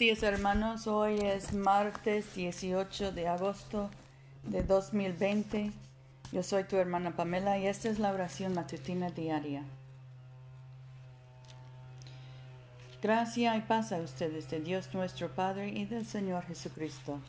días 0.00 0.22
hermanos, 0.22 0.86
hoy 0.86 1.18
es 1.18 1.52
martes 1.52 2.34
18 2.34 3.12
de 3.12 3.28
agosto 3.28 3.90
de 4.44 4.62
2020. 4.62 5.72
Yo 6.32 6.42
soy 6.42 6.64
tu 6.64 6.78
hermana 6.78 7.14
Pamela 7.14 7.58
y 7.58 7.66
esta 7.66 7.90
es 7.90 7.98
la 7.98 8.10
oración 8.10 8.54
matutina 8.54 9.10
diaria. 9.10 9.62
Gracia 13.02 13.54
y 13.58 13.60
paz 13.60 13.92
a 13.92 13.98
ustedes 13.98 14.48
de 14.48 14.60
Dios 14.60 14.88
nuestro 14.94 15.34
Padre 15.34 15.68
y 15.68 15.84
del 15.84 16.06
Señor 16.06 16.46
Jesucristo. 16.46 17.20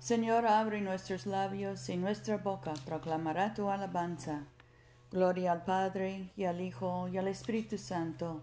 Señor, 0.00 0.44
abre 0.44 0.80
nuestros 0.80 1.24
labios 1.24 1.88
y 1.88 1.96
nuestra 1.96 2.38
boca 2.38 2.74
proclamará 2.84 3.54
tu 3.54 3.70
alabanza. 3.70 4.42
Gloria 5.12 5.52
al 5.52 5.62
Padre 5.62 6.30
y 6.36 6.46
al 6.46 6.60
Hijo 6.60 7.06
y 7.06 7.16
al 7.16 7.28
Espíritu 7.28 7.78
Santo 7.78 8.42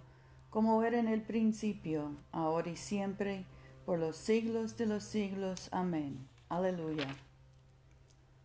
como 0.54 0.84
era 0.84 1.00
en 1.00 1.08
el 1.08 1.24
principio, 1.24 2.16
ahora 2.32 2.70
y 2.70 2.76
siempre, 2.76 3.44
por 3.88 3.98
los 3.98 4.16
siglos 4.16 4.78
de 4.78 4.86
los 4.86 5.04
siglos. 5.04 5.68
Amén. 5.72 6.28
Aleluya. 6.48 7.08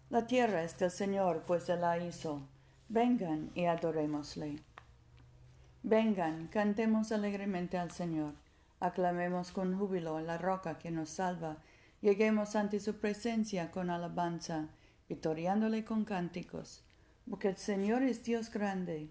La 0.09 0.27
tierra 0.27 0.63
es 0.63 0.79
del 0.79 0.91
Señor, 0.91 1.45
pues 1.47 1.69
Él 1.69 1.83
la 1.83 2.03
hizo. 2.03 2.41
Vengan 2.89 3.51
y 3.55 3.67
adorémosle. 3.67 4.63
Vengan, 5.83 6.47
cantemos 6.47 7.13
alegremente 7.13 7.77
al 7.77 7.91
Señor. 7.91 8.33
Aclamemos 8.81 9.53
con 9.53 9.79
júbilo 9.79 10.19
la 10.21 10.39
roca 10.39 10.79
que 10.79 10.91
nos 10.91 11.11
salva. 11.11 11.59
Lleguemos 12.01 12.57
ante 12.57 12.81
su 12.81 13.01
presencia 13.01 13.71
con 13.71 13.91
alabanza, 13.91 14.69
victoriándole 15.11 15.85
con 15.85 16.07
cánticos. 16.07 16.83
Porque 17.29 17.49
el 17.49 17.59
Señor 17.59 18.03
es 18.03 18.25
Dios 18.25 18.51
grande 18.51 19.11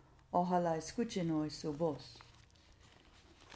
Ojalá 0.33 0.77
escuchen 0.77 1.29
hoy 1.31 1.49
su 1.49 1.73
voz. 1.73 2.17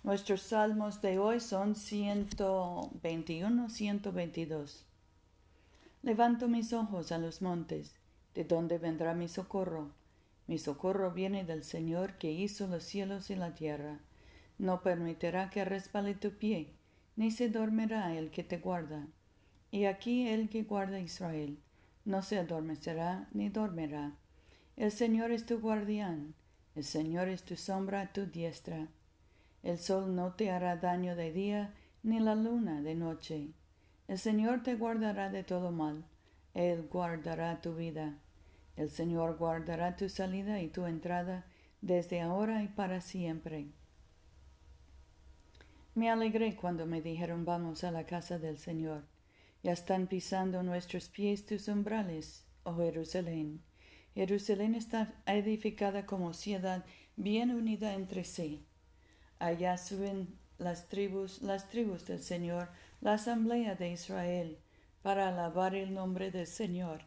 Nuestros 0.04 0.42
salmos 0.42 1.02
de 1.02 1.18
hoy 1.20 1.40
son 1.40 1.74
121, 1.74 3.70
122. 3.70 4.84
Levanto 6.04 6.50
mis 6.50 6.74
ojos 6.74 7.14
a 7.14 7.18
los 7.18 7.42
montes, 7.42 7.96
¿de 8.34 8.44
dónde 8.44 8.78
vendrá 8.78 9.14
mi 9.14 9.30
socorro? 9.30 9.92
Mi 10.48 10.58
socorro 10.58 11.12
viene 11.12 11.46
del 11.46 11.64
Señor 11.64 12.18
que 12.18 12.34
hizo 12.34 12.68
los 12.68 12.84
cielos 12.84 13.30
y 13.30 13.38
la 13.38 13.56
tierra. 13.56 14.00
No 14.58 14.82
permitirá 14.82 15.50
que 15.50 15.64
resbale 15.64 16.14
tu 16.14 16.32
pie, 16.32 16.74
ni 17.16 17.32
se 17.32 17.48
dormirá 17.48 18.14
el 18.18 18.32
que 18.32 18.44
te 18.44 18.58
guarda. 18.58 19.08
Y 19.72 19.86
aquí 19.86 20.28
el 20.28 20.50
que 20.50 20.64
guarda 20.64 21.00
Israel, 21.00 21.58
no 22.04 22.22
se 22.22 22.38
adormecerá 22.38 23.30
ni 23.32 23.48
dormirá. 23.48 24.18
El 24.76 24.92
Señor 24.92 25.32
es 25.32 25.46
tu 25.46 25.62
guardián 25.62 26.36
el 26.76 26.84
Señor 26.84 27.30
es 27.30 27.44
tu 27.44 27.56
sombra 27.56 28.12
tu 28.12 28.26
diestra. 28.26 28.88
El 29.64 29.78
sol 29.80 30.14
no 30.14 30.34
te 30.34 30.52
hará 30.52 30.76
daño 30.76 31.16
de 31.16 31.32
día, 31.32 31.74
ni 32.04 32.20
la 32.20 32.36
luna 32.36 32.82
de 32.82 32.96
noche. 32.96 33.50
El 34.08 34.20
Señor 34.20 34.62
te 34.62 34.76
guardará 34.76 35.30
de 35.30 35.44
todo 35.44 35.72
mal. 35.72 36.06
Él 36.54 36.88
guardará 36.92 37.62
tu 37.62 37.76
vida. 37.76 38.20
El 38.76 38.90
Señor 38.90 39.38
guardará 39.38 39.96
tu 39.96 40.10
salida 40.10 40.62
y 40.62 40.68
tu 40.68 40.86
entrada 40.86 41.46
desde 41.82 42.22
ahora 42.22 42.62
y 42.62 42.68
para 42.68 43.00
siempre. 43.00 43.68
Me 45.94 46.10
alegré 46.10 46.58
cuando 46.58 46.86
me 46.86 47.02
dijeron 47.02 47.46
vamos 47.46 47.86
a 47.86 47.92
la 47.92 48.06
casa 48.06 48.38
del 48.38 48.58
Señor. 48.58 49.04
Ya 49.64 49.72
están 49.72 50.08
pisando 50.08 50.62
nuestros 50.62 51.08
pies 51.08 51.46
tus 51.46 51.70
umbrales, 51.70 52.44
oh 52.64 52.76
Jerusalén. 52.76 53.62
Jerusalén 54.16 54.76
está 54.76 55.14
edificada 55.26 56.06
como 56.06 56.34
ciudad 56.34 56.86
bien 57.18 57.52
unida 57.52 57.94
entre 57.94 58.24
sí. 58.24 58.66
Allá 59.40 59.78
suben 59.78 60.40
las 60.58 60.88
tribus, 60.88 61.42
las 61.42 61.68
tribus 61.68 62.06
del 62.06 62.24
Señor, 62.24 62.70
la 63.02 63.14
asamblea 63.14 63.76
de 63.76 63.92
Israel, 63.92 64.58
para 65.02 65.28
alabar 65.28 65.76
el 65.76 65.94
nombre 65.94 66.32
del 66.32 66.48
Señor. 66.48 67.02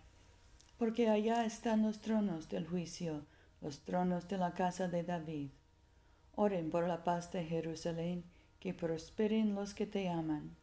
Porque 0.77 1.09
allá 1.09 1.47
están 1.47 1.83
los 1.83 1.99
tronos 2.01 2.51
del 2.51 2.67
juicio, 2.67 3.25
los 3.63 3.81
tronos 3.81 4.29
de 4.29 4.37
la 4.37 4.53
casa 4.53 4.87
de 4.87 5.03
David. 5.03 5.49
Oren 6.35 6.71
por 6.71 6.87
la 6.87 7.05
paz 7.05 7.33
de 7.33 7.43
Jerusalén, 7.43 8.23
que 8.61 8.75
prosperen 8.75 9.55
los 9.55 9.73
que 9.73 9.87
te 9.87 10.11
aman. 10.11 10.55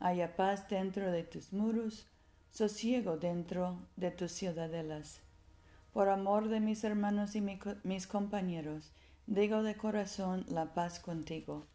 Haya 0.00 0.34
paz 0.34 0.66
dentro 0.68 1.12
de 1.12 1.24
tus 1.24 1.52
muros, 1.52 2.06
sosiego 2.50 3.18
dentro 3.18 3.86
de 3.96 4.10
tus 4.10 4.32
ciudadelas. 4.32 5.23
Por 5.94 6.08
amor 6.08 6.48
de 6.48 6.58
mis 6.58 6.82
hermanos 6.82 7.36
y 7.36 7.40
mis 7.40 8.08
compañeros, 8.08 8.90
digo 9.28 9.62
de 9.62 9.76
corazón 9.76 10.44
la 10.48 10.74
paz 10.74 10.98
contigo. 10.98 11.68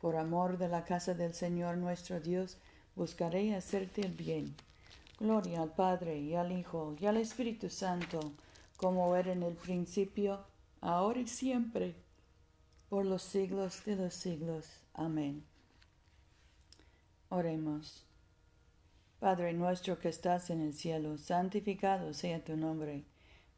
Por 0.00 0.14
amor 0.14 0.58
de 0.58 0.68
la 0.68 0.84
casa 0.84 1.14
del 1.14 1.34
Señor 1.34 1.76
nuestro 1.76 2.20
Dios, 2.20 2.58
buscaré 2.94 3.52
hacerte 3.56 4.02
el 4.02 4.12
bien. 4.12 4.54
Gloria 5.18 5.60
al 5.60 5.74
Padre 5.74 6.20
y 6.20 6.36
al 6.36 6.52
Hijo 6.52 6.94
y 7.00 7.06
al 7.06 7.16
Espíritu 7.16 7.68
Santo, 7.68 8.20
como 8.76 9.16
era 9.16 9.32
en 9.32 9.42
el 9.42 9.54
principio, 9.54 10.46
ahora 10.80 11.18
y 11.18 11.26
siempre, 11.26 11.96
por 12.88 13.04
los 13.04 13.22
siglos 13.22 13.84
de 13.84 13.96
los 13.96 14.14
siglos. 14.14 14.68
Amén. 14.94 15.44
Oremos. 17.28 18.06
Padre 19.18 19.52
nuestro 19.52 19.98
que 19.98 20.10
estás 20.10 20.48
en 20.50 20.60
el 20.60 20.74
cielo, 20.74 21.18
santificado 21.18 22.14
sea 22.14 22.44
tu 22.44 22.56
nombre 22.56 23.04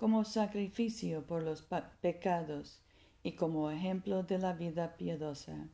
como 0.00 0.24
sacrificio 0.24 1.26
por 1.26 1.42
los 1.42 1.62
pecados 2.00 2.80
y 3.22 3.32
como 3.32 3.70
ejemplo 3.70 4.22
de 4.22 4.38
la 4.38 4.54
vida 4.54 4.96
piadosa. 4.96 5.68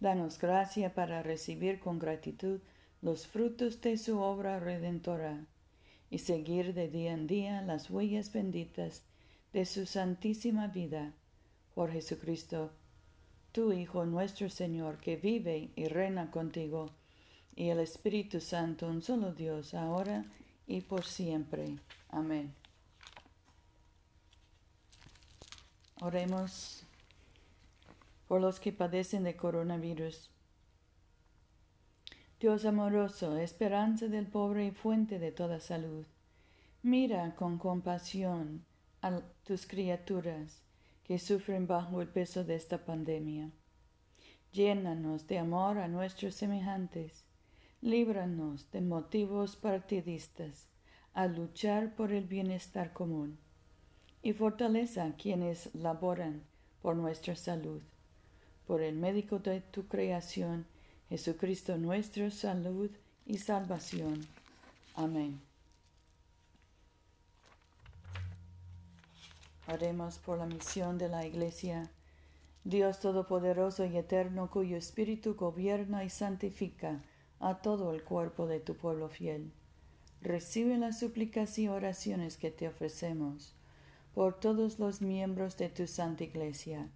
Danos 0.00 0.38
gracia 0.38 0.94
para 0.94 1.22
recibir 1.22 1.78
con 1.78 1.98
gratitud 1.98 2.60
los 3.02 3.26
frutos 3.26 3.82
de 3.82 3.98
su 3.98 4.18
obra 4.18 4.60
redentora 4.60 5.44
y 6.08 6.20
seguir 6.20 6.72
de 6.72 6.88
día 6.88 7.12
en 7.12 7.26
día 7.26 7.60
las 7.60 7.90
huellas 7.90 8.32
benditas 8.32 9.04
de 9.52 9.66
su 9.66 9.84
santísima 9.84 10.68
vida 10.68 11.12
por 11.74 11.92
Jesucristo, 11.92 12.70
tu 13.52 13.74
Hijo 13.74 14.06
nuestro 14.06 14.48
Señor, 14.48 14.96
que 15.00 15.16
vive 15.16 15.70
y 15.76 15.84
reina 15.84 16.30
contigo, 16.30 16.88
y 17.54 17.68
el 17.68 17.80
Espíritu 17.80 18.40
Santo, 18.40 18.88
un 18.88 19.02
solo 19.02 19.34
Dios, 19.34 19.74
ahora 19.74 20.24
y 20.66 20.80
por 20.80 21.04
siempre. 21.04 21.76
Amén. 22.08 22.61
Oremos 26.04 26.82
por 28.26 28.40
los 28.40 28.58
que 28.58 28.72
padecen 28.72 29.22
de 29.22 29.36
coronavirus. 29.36 30.30
Dios 32.40 32.64
amoroso, 32.64 33.36
esperanza 33.36 34.08
del 34.08 34.26
pobre 34.26 34.66
y 34.66 34.72
fuente 34.72 35.20
de 35.20 35.30
toda 35.30 35.60
salud, 35.60 36.04
mira 36.82 37.36
con 37.36 37.56
compasión 37.56 38.64
a 39.00 39.20
tus 39.44 39.64
criaturas 39.64 40.60
que 41.04 41.20
sufren 41.20 41.68
bajo 41.68 42.02
el 42.02 42.08
peso 42.08 42.42
de 42.42 42.56
esta 42.56 42.84
pandemia. 42.84 43.52
Llénanos 44.50 45.28
de 45.28 45.38
amor 45.38 45.78
a 45.78 45.86
nuestros 45.86 46.34
semejantes, 46.34 47.24
líbranos 47.80 48.68
de 48.72 48.80
motivos 48.80 49.54
partidistas 49.54 50.66
a 51.14 51.28
luchar 51.28 51.94
por 51.94 52.10
el 52.10 52.24
bienestar 52.24 52.92
común 52.92 53.38
y 54.22 54.32
fortaleza 54.32 55.12
quienes 55.18 55.74
laboran 55.74 56.42
por 56.80 56.96
nuestra 56.96 57.34
salud. 57.34 57.80
Por 58.66 58.80
el 58.80 58.94
médico 58.94 59.40
de 59.40 59.60
tu 59.60 59.88
creación, 59.88 60.66
Jesucristo 61.08 61.76
nuestro 61.76 62.30
salud 62.30 62.90
y 63.26 63.38
salvación. 63.38 64.26
Amén. 64.94 65.40
Haremos 69.66 70.18
por 70.18 70.38
la 70.38 70.46
misión 70.46 70.98
de 70.98 71.08
la 71.08 71.26
Iglesia. 71.26 71.90
Dios 72.64 73.00
Todopoderoso 73.00 73.84
y 73.84 73.96
Eterno, 73.96 74.50
cuyo 74.50 74.76
Espíritu 74.76 75.34
gobierna 75.34 76.04
y 76.04 76.10
santifica 76.10 77.02
a 77.40 77.56
todo 77.56 77.92
el 77.92 78.04
cuerpo 78.04 78.46
de 78.46 78.60
tu 78.60 78.76
pueblo 78.76 79.08
fiel. 79.08 79.50
Recibe 80.20 80.78
las 80.78 81.00
súplicas 81.00 81.58
y 81.58 81.66
oraciones 81.66 82.36
que 82.36 82.52
te 82.52 82.68
ofrecemos 82.68 83.56
por 84.14 84.38
todos 84.38 84.78
los 84.78 85.00
miembros 85.00 85.56
de 85.56 85.68
tu 85.68 85.86
Santa 85.86 86.24
Iglesia, 86.24 86.90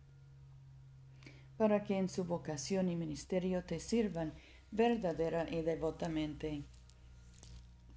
para 1.56 1.84
que 1.84 1.96
en 1.96 2.08
su 2.08 2.24
vocación 2.24 2.88
y 2.88 2.96
ministerio 2.96 3.64
te 3.64 3.80
sirvan 3.80 4.34
verdadera 4.70 5.48
y 5.50 5.62
devotamente. 5.62 6.64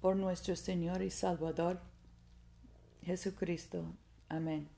Por 0.00 0.16
nuestro 0.16 0.56
Señor 0.56 1.02
y 1.02 1.10
Salvador, 1.10 1.80
Jesucristo. 3.02 3.84
Amén. 4.28 4.68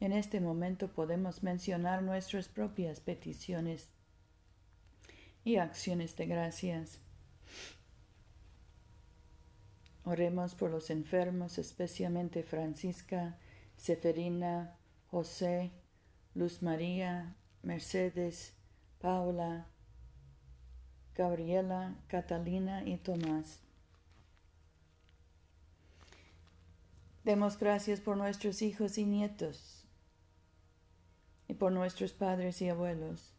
En 0.00 0.12
este 0.12 0.40
momento 0.40 0.88
podemos 0.88 1.42
mencionar 1.42 2.02
nuestras 2.02 2.48
propias 2.48 3.00
peticiones 3.00 3.90
y 5.44 5.56
acciones 5.56 6.16
de 6.16 6.26
gracias. 6.26 7.00
Oremos 10.10 10.56
por 10.56 10.72
los 10.72 10.90
enfermos, 10.90 11.56
especialmente 11.58 12.42
Francisca, 12.42 13.38
Seferina, 13.76 14.76
José, 15.08 15.70
Luz 16.34 16.62
María, 16.62 17.36
Mercedes, 17.62 18.52
Paula, 19.00 19.68
Gabriela, 21.14 21.94
Catalina 22.08 22.82
y 22.84 22.96
Tomás. 22.96 23.60
Demos 27.22 27.56
gracias 27.56 28.00
por 28.00 28.16
nuestros 28.16 28.62
hijos 28.62 28.98
y 28.98 29.06
nietos 29.06 29.84
y 31.46 31.54
por 31.54 31.70
nuestros 31.70 32.12
padres 32.12 32.60
y 32.62 32.68
abuelos. 32.68 33.32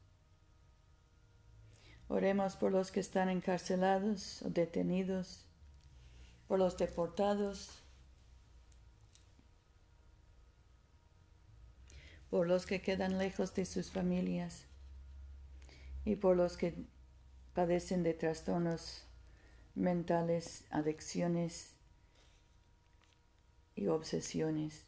Oremos 2.07 2.55
por 2.55 2.71
los 2.71 2.91
que 2.91 3.01
están 3.01 3.27
encarcelados 3.27 4.41
o 4.43 4.49
detenidos 4.49 5.50
por 6.51 6.59
los 6.59 6.75
deportados, 6.75 7.81
por 12.29 12.45
los 12.45 12.65
que 12.65 12.81
quedan 12.81 13.17
lejos 13.17 13.55
de 13.55 13.63
sus 13.63 13.89
familias 13.89 14.65
y 16.03 16.17
por 16.17 16.35
los 16.35 16.57
que 16.57 16.75
padecen 17.53 18.03
de 18.03 18.13
trastornos 18.13 19.05
mentales, 19.75 20.65
adicciones 20.71 21.71
y 23.73 23.87
obsesiones. 23.87 24.83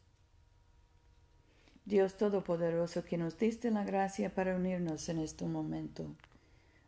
Dios 1.85 2.17
Todopoderoso, 2.17 3.05
que 3.05 3.17
nos 3.17 3.39
diste 3.39 3.71
la 3.71 3.85
gracia 3.85 4.35
para 4.35 4.57
unirnos 4.57 5.07
en 5.07 5.19
este 5.19 5.45
momento, 5.45 6.13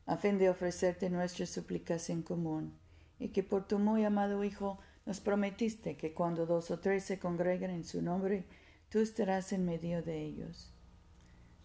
a 0.06 0.18
fin 0.18 0.38
de 0.38 0.50
ofrecerte 0.50 1.10
nuestras 1.10 1.50
súplicas 1.50 2.10
en 2.10 2.24
común 2.24 2.78
y 3.20 3.30
que 3.30 3.44
por 3.44 3.68
tu 3.68 3.80
muy 3.80 4.04
amado 4.04 4.44
Hijo 4.44 4.80
nos 5.06 5.20
prometiste 5.20 5.98
que 5.98 6.14
cuando 6.14 6.46
dos 6.46 6.72
o 6.72 6.80
tres 6.80 7.04
se 7.04 7.20
congregan 7.20 7.72
en 7.72 7.84
su 7.84 8.02
nombre, 8.02 8.46
tú 8.90 9.00
estarás 9.00 9.54
en 9.54 9.66
medio 9.66 10.02
de 10.02 10.24
ellos. 10.24 10.72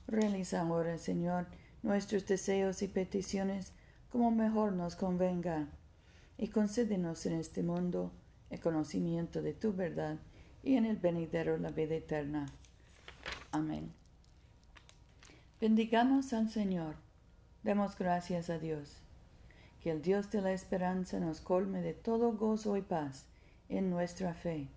Realiza 0.06 0.60
ahora, 0.60 0.98
Señor, 0.98 1.46
nuestros 1.82 2.26
deseos 2.26 2.82
y 2.82 2.88
peticiones 2.88 3.72
como 4.10 4.30
mejor 4.30 4.72
nos 4.72 4.96
convenga, 4.96 5.68
y 6.36 6.48
concédenos 6.48 7.26
en 7.26 7.34
este 7.34 7.62
mundo 7.62 8.12
el 8.48 8.60
conocimiento 8.60 9.42
de 9.42 9.52
tu 9.52 9.72
verdad 9.72 10.18
y 10.62 10.76
en 10.76 10.86
el 10.86 10.96
venidero 10.96 11.58
la 11.58 11.70
vida 11.70 11.94
eterna. 11.94 12.46
Amén. 13.52 13.92
Bendigamos 15.60 16.32
al 16.32 16.48
Señor. 16.48 16.94
Demos 17.62 17.96
gracias 17.96 18.48
a 18.48 18.58
Dios 18.58 19.02
que 19.82 19.90
el 19.90 20.02
Dios 20.02 20.30
de 20.30 20.42
la 20.42 20.52
esperanza 20.52 21.20
nos 21.20 21.40
colme 21.40 21.80
de 21.82 21.94
todo 21.94 22.32
gozo 22.32 22.76
y 22.76 22.82
paz 22.82 23.26
en 23.68 23.90
nuestra 23.90 24.34
fe, 24.34 24.68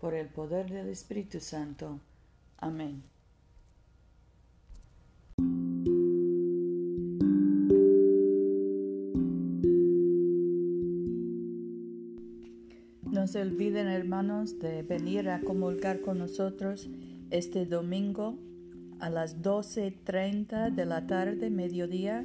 por 0.00 0.14
el 0.14 0.28
poder 0.28 0.70
del 0.70 0.88
Espíritu 0.88 1.40
Santo. 1.40 2.00
Amén. 2.58 3.02
No 13.10 13.26
se 13.26 13.40
olviden, 13.40 13.88
hermanos, 13.88 14.58
de 14.60 14.82
venir 14.82 15.28
a 15.28 15.40
comulgar 15.40 16.00
con 16.00 16.18
nosotros 16.18 16.88
este 17.30 17.66
domingo 17.66 18.38
a 18.98 19.10
las 19.10 19.42
12.30 19.42 20.70
de 20.74 20.86
la 20.86 21.06
tarde, 21.06 21.50
mediodía, 21.50 22.24